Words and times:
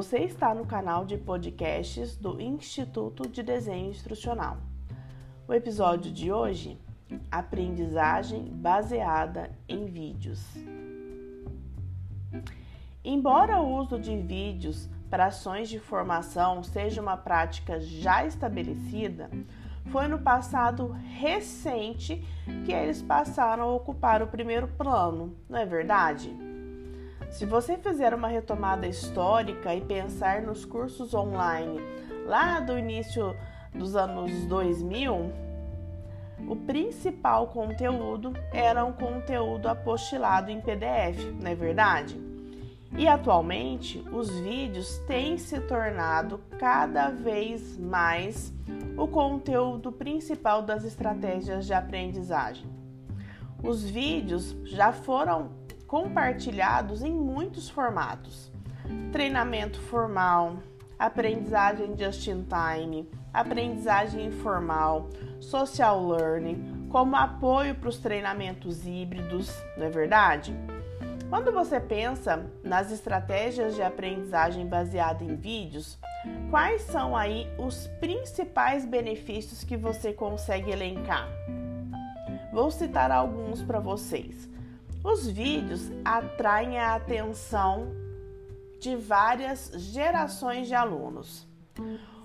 Você 0.00 0.20
está 0.20 0.54
no 0.54 0.64
canal 0.64 1.04
de 1.04 1.18
podcasts 1.18 2.16
do 2.16 2.40
Instituto 2.40 3.28
de 3.28 3.42
Desenho 3.42 3.90
Instrucional. 3.90 4.56
O 5.46 5.52
episódio 5.52 6.10
de 6.10 6.32
hoje: 6.32 6.80
Aprendizagem 7.30 8.44
baseada 8.46 9.50
em 9.68 9.84
vídeos. 9.84 10.42
Embora 13.04 13.60
o 13.60 13.76
uso 13.76 13.98
de 13.98 14.16
vídeos 14.16 14.88
para 15.10 15.26
ações 15.26 15.68
de 15.68 15.78
formação 15.78 16.62
seja 16.62 17.02
uma 17.02 17.18
prática 17.18 17.78
já 17.78 18.24
estabelecida, 18.24 19.28
foi 19.92 20.08
no 20.08 20.20
passado 20.20 20.96
recente 21.18 22.26
que 22.64 22.72
eles 22.72 23.02
passaram 23.02 23.64
a 23.64 23.74
ocupar 23.74 24.22
o 24.22 24.28
primeiro 24.28 24.66
plano, 24.66 25.36
não 25.46 25.58
é 25.58 25.66
verdade? 25.66 26.34
Se 27.30 27.46
você 27.46 27.78
fizer 27.78 28.12
uma 28.12 28.28
retomada 28.28 28.86
histórica 28.86 29.74
e 29.74 29.80
pensar 29.80 30.42
nos 30.42 30.64
cursos 30.64 31.14
online 31.14 31.80
lá 32.26 32.58
do 32.60 32.76
início 32.76 33.36
dos 33.72 33.94
anos 33.94 34.32
2000, 34.46 35.32
o 36.48 36.56
principal 36.56 37.46
conteúdo 37.46 38.34
era 38.52 38.84
um 38.84 38.92
conteúdo 38.92 39.68
apostilado 39.68 40.50
em 40.50 40.60
PDF, 40.60 41.32
não 41.40 41.50
é 41.50 41.54
verdade? 41.54 42.20
E 42.98 43.06
atualmente 43.06 44.04
os 44.12 44.28
vídeos 44.40 44.98
têm 45.06 45.38
se 45.38 45.60
tornado 45.60 46.40
cada 46.58 47.10
vez 47.10 47.78
mais 47.78 48.52
o 48.98 49.06
conteúdo 49.06 49.92
principal 49.92 50.62
das 50.62 50.84
estratégias 50.84 51.64
de 51.64 51.72
aprendizagem. 51.72 52.68
Os 53.62 53.88
vídeos 53.88 54.56
já 54.64 54.92
foram 54.92 55.59
compartilhados 55.90 57.02
em 57.02 57.12
muitos 57.12 57.68
formatos: 57.68 58.48
treinamento 59.10 59.80
formal, 59.80 60.58
aprendizagem 60.96 61.98
just 61.98 62.28
in 62.28 62.44
time, 62.44 63.10
aprendizagem 63.34 64.26
informal, 64.26 65.10
social 65.40 66.06
learning, 66.06 66.86
como 66.88 67.16
apoio 67.16 67.74
para 67.74 67.88
os 67.88 67.98
treinamentos 67.98 68.86
híbridos, 68.86 69.52
não 69.76 69.86
é 69.86 69.90
verdade? 69.90 70.54
Quando 71.28 71.50
você 71.50 71.80
pensa 71.80 72.48
nas 72.62 72.92
estratégias 72.92 73.74
de 73.74 73.82
aprendizagem 73.82 74.68
baseada 74.68 75.24
em 75.24 75.34
vídeos, 75.34 75.98
quais 76.50 76.82
são 76.82 77.16
aí 77.16 77.48
os 77.58 77.88
principais 77.98 78.84
benefícios 78.84 79.64
que 79.64 79.76
você 79.76 80.12
consegue 80.12 80.70
elencar? 80.70 81.28
Vou 82.52 82.70
citar 82.70 83.10
alguns 83.10 83.60
para 83.62 83.80
vocês. 83.80 84.50
Os 85.02 85.26
vídeos 85.26 85.90
atraem 86.04 86.78
a 86.78 86.94
atenção 86.94 87.88
de 88.80 88.96
várias 88.96 89.70
gerações 89.76 90.68
de 90.68 90.74
alunos. 90.74 91.46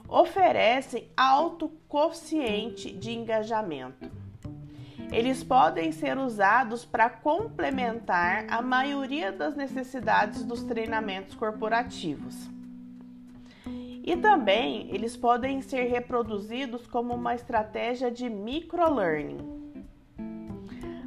Oferecem 0.08 1.10
alto 1.16 1.70
coeficiente 1.88 2.92
de 2.92 3.12
engajamento 3.12 4.10
eles 5.12 5.44
podem 5.44 5.92
ser 5.92 6.18
usados 6.18 6.84
para 6.84 7.10
complementar 7.10 8.46
a 8.50 8.62
maioria 8.62 9.32
das 9.32 9.56
necessidades 9.56 10.44
dos 10.44 10.64
treinamentos 10.64 11.36
corporativos. 11.36 12.50
E 14.04 14.16
também 14.18 14.90
eles 14.94 15.16
podem 15.18 15.62
ser 15.62 15.86
reproduzidos 15.86 16.86
como 16.86 17.14
uma 17.14 17.34
estratégia 17.34 18.12
de 18.12 18.30
microlearning. 18.30 19.38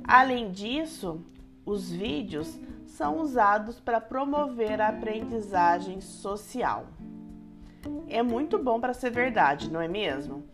Além 0.05 0.51
disso, 0.51 1.21
os 1.69 1.91
vídeos 1.91 2.59
são 2.87 3.21
usados 3.21 3.79
para 3.79 4.01
promover 4.01 4.81
a 4.81 4.89
aprendizagem 4.89 6.01
social. 6.01 6.87
É 8.09 8.23
muito 8.23 8.59
bom 8.59 8.81
para 8.81 8.95
ser 8.95 9.11
verdade, 9.11 9.71
não 9.71 9.81
é 9.81 9.87
mesmo? 9.87 10.45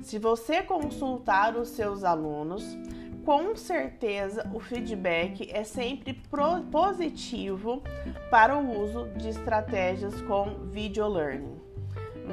Se 0.00 0.18
você 0.18 0.62
consultar 0.62 1.56
os 1.56 1.68
seus 1.68 2.02
alunos, 2.02 2.64
com 3.24 3.54
certeza 3.54 4.50
o 4.52 4.58
feedback 4.58 5.48
é 5.52 5.62
sempre 5.62 6.20
positivo 6.70 7.82
para 8.30 8.56
o 8.56 8.82
uso 8.82 9.08
de 9.16 9.28
estratégias 9.28 10.20
com 10.22 10.66
video 10.70 11.06
learning. 11.06 11.60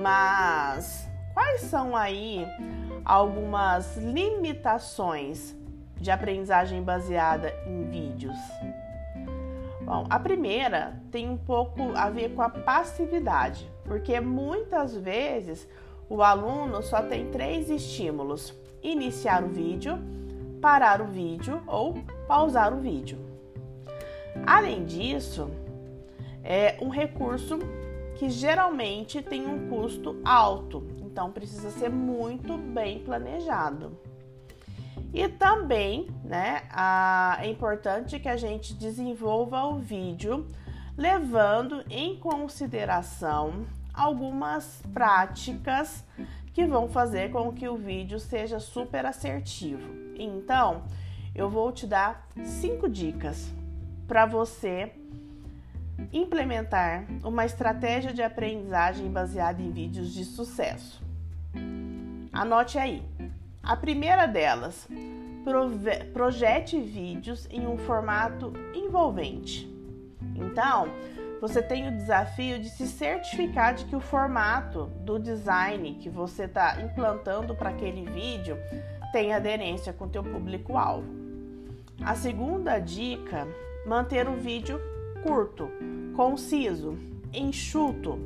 Mas 0.01 1.07
quais 1.33 1.61
são 1.61 1.95
aí 1.95 2.47
algumas 3.03 3.97
limitações 3.97 5.58
de 5.99 6.11
aprendizagem 6.11 6.81
baseada 6.81 7.53
em 7.65 7.83
vídeos? 7.85 8.37
Bom, 9.81 10.05
a 10.09 10.19
primeira 10.19 11.01
tem 11.11 11.27
um 11.27 11.37
pouco 11.37 11.91
a 11.95 12.09
ver 12.09 12.35
com 12.35 12.41
a 12.41 12.49
passividade, 12.49 13.69
porque 13.83 14.19
muitas 14.19 14.95
vezes 14.95 15.67
o 16.07 16.21
aluno 16.21 16.81
só 16.83 17.01
tem 17.01 17.31
três 17.31 17.69
estímulos: 17.69 18.53
iniciar 18.83 19.43
o 19.43 19.47
vídeo, 19.47 19.97
parar 20.61 21.01
o 21.01 21.07
vídeo 21.07 21.61
ou 21.65 21.95
pausar 22.27 22.73
o 22.73 22.79
vídeo. 22.79 23.17
Além 24.45 24.85
disso, 24.85 25.49
é 26.43 26.77
um 26.81 26.89
recurso 26.89 27.59
que 28.15 28.29
geralmente 28.29 29.21
tem 29.21 29.47
um 29.47 29.69
custo 29.69 30.19
alto, 30.23 30.85
então 31.01 31.31
precisa 31.31 31.71
ser 31.71 31.89
muito 31.89 32.57
bem 32.57 32.99
planejado. 32.99 33.97
E 35.13 35.27
também, 35.27 36.07
né, 36.23 36.63
a, 36.69 37.39
é 37.41 37.47
importante 37.47 38.19
que 38.19 38.29
a 38.29 38.37
gente 38.37 38.73
desenvolva 38.73 39.65
o 39.65 39.79
vídeo 39.79 40.47
levando 40.95 41.83
em 41.89 42.15
consideração 42.17 43.65
algumas 43.93 44.81
práticas 44.93 46.03
que 46.53 46.65
vão 46.65 46.89
fazer 46.89 47.31
com 47.31 47.51
que 47.53 47.67
o 47.67 47.77
vídeo 47.77 48.19
seja 48.19 48.59
super 48.59 49.05
assertivo. 49.05 49.87
Então, 50.15 50.83
eu 51.33 51.49
vou 51.49 51.71
te 51.71 51.87
dar 51.87 52.27
cinco 52.43 52.89
dicas 52.89 53.51
para 54.07 54.25
você 54.25 54.91
implementar 56.11 57.05
uma 57.23 57.45
estratégia 57.45 58.13
de 58.13 58.21
aprendizagem 58.21 59.09
baseada 59.09 59.61
em 59.61 59.71
vídeos 59.71 60.13
de 60.13 60.25
sucesso. 60.25 61.01
Anote 62.31 62.77
aí. 62.77 63.03
A 63.61 63.75
primeira 63.75 64.25
delas, 64.25 64.87
projete 66.13 66.79
vídeos 66.79 67.47
em 67.51 67.67
um 67.67 67.77
formato 67.77 68.53
envolvente. 68.73 69.69
Então, 70.35 70.87
você 71.39 71.61
tem 71.61 71.87
o 71.87 71.91
desafio 71.91 72.59
de 72.59 72.69
se 72.69 72.87
certificar 72.87 73.73
de 73.73 73.85
que 73.85 73.95
o 73.95 73.99
formato 74.01 74.87
do 75.05 75.17
design 75.17 75.95
que 76.01 76.09
você 76.09 76.43
está 76.43 76.81
implantando 76.81 77.55
para 77.55 77.69
aquele 77.69 78.09
vídeo 78.09 78.57
tem 79.11 79.33
aderência 79.33 79.93
com 79.93 80.05
o 80.05 80.09
teu 80.09 80.23
público-alvo. 80.23 81.07
A 82.01 82.15
segunda 82.15 82.79
dica, 82.79 83.47
manter 83.85 84.27
o 84.27 84.35
vídeo 84.35 84.79
curto, 85.23 85.69
conciso, 86.15 86.97
enxuto. 87.33 88.19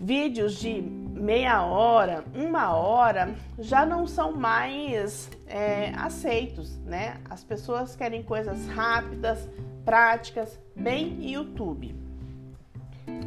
Vídeos 0.00 0.54
de 0.54 0.80
meia 1.24 1.64
hora, 1.64 2.22
uma 2.34 2.76
hora 2.76 3.34
já 3.58 3.86
não 3.86 4.06
são 4.06 4.32
mais 4.32 5.30
é, 5.46 5.90
aceitos, 5.96 6.76
né? 6.80 7.16
As 7.30 7.42
pessoas 7.42 7.96
querem 7.96 8.22
coisas 8.22 8.68
rápidas, 8.68 9.48
práticas, 9.86 10.60
bem 10.76 11.16
YouTube. 11.32 11.96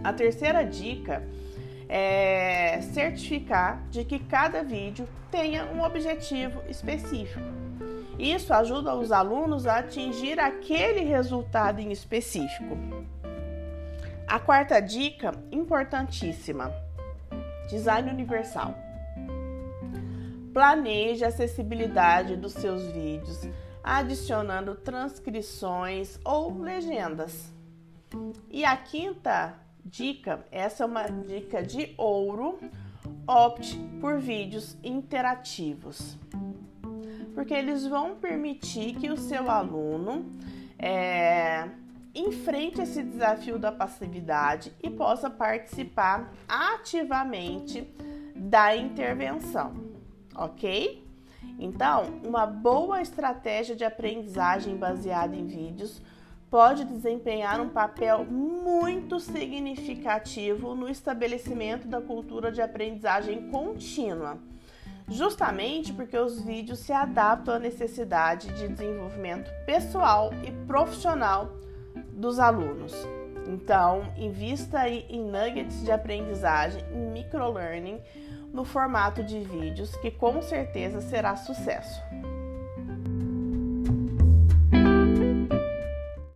A 0.04 0.14
terceira 0.14 0.64
dica 0.64 1.24
é 1.90 2.80
certificar 2.82 3.82
de 3.90 4.06
que 4.06 4.20
cada 4.20 4.64
vídeo 4.64 5.10
tenha 5.32 5.66
um 5.66 5.82
objetivo 5.82 6.62
específico. 6.70 7.42
Isso 8.20 8.54
ajuda 8.54 8.94
os 8.94 9.12
alunos 9.12 9.66
a 9.66 9.80
atingir 9.80 10.40
aquele 10.40 11.02
resultado 11.02 11.80
em 11.80 11.92
específico. 11.92 12.78
A 14.28 14.40
quarta 14.40 14.80
dica, 14.80 15.32
importantíssima: 15.52 16.72
design 17.68 18.10
universal. 18.10 18.76
Planeje 20.54 21.24
a 21.24 21.28
acessibilidade 21.28 22.36
dos 22.36 22.54
seus 22.54 22.82
vídeos 22.88 23.48
adicionando 23.88 24.76
transcrições 24.76 26.20
ou 26.26 26.60
legendas. 26.60 27.54
E 28.50 28.66
a 28.66 28.76
quinta 28.76 29.56
dica, 29.86 30.46
essa 30.52 30.84
é 30.84 30.86
uma 30.86 31.08
dica 31.08 31.64
de 31.64 31.94
ouro, 31.98 32.60
opte 33.26 33.78
por 34.02 34.20
vídeos 34.20 34.78
interativos, 34.84 36.18
porque 37.34 37.54
eles 37.54 37.88
vão 37.88 38.16
permitir 38.16 38.96
que 38.96 39.10
o 39.10 39.16
seu 39.16 39.50
aluno 39.50 40.26
é, 40.78 41.70
enfrente 42.18 42.82
esse 42.82 43.04
desafio 43.04 43.60
da 43.60 43.72
passividade 43.72 44.74
e 44.82 44.90
possa 44.90 45.30
participar 45.30 46.34
ativamente 46.48 47.88
da 48.36 48.76
intervenção, 48.76 49.74
ok? 50.36 51.06
Então, 51.60 52.20
uma 52.24 52.46
boa 52.46 53.02
estratégia 53.02 53.76
de 53.76 53.84
aprendizagem 53.84 54.76
baseada 54.76 55.36
em 55.36 55.46
vídeos 55.46 56.02
pode 56.50 56.86
desempenhar 56.86 57.60
um 57.60 57.70
papel 57.70 58.24
muito 58.26 59.20
significativo 59.20 60.76
no 60.76 60.90
estabelecimento 60.90 61.88
da 61.88 62.02
cultura 62.02 62.52
de 62.52 62.62
aprendizagem 62.62 63.50
contínua, 63.50 64.38
justamente 65.10 65.92
porque 65.92 66.18
os 66.18 66.42
vídeos 66.42 66.80
se 66.80 66.94
adaptam 66.94 67.56
à 67.56 67.60
necessidade 67.60 68.48
de 68.54 68.68
desenvolvimento 68.68 69.52
pessoal 69.66 70.32
e 70.46 70.52
profissional 70.66 71.52
dos 72.12 72.40
alunos. 72.40 72.94
Então, 73.48 74.14
invista 74.18 74.90
em 74.90 75.24
nuggets 75.24 75.84
de 75.84 75.92
aprendizagem, 75.92 76.84
em 76.94 77.12
microlearning, 77.12 78.02
no 78.54 78.66
formato 78.66 79.24
de 79.24 79.40
vídeos, 79.40 79.96
que 79.98 80.12
com 80.12 80.42
certeza 80.42 81.02
será 81.02 81.36
sucesso. 81.36 82.02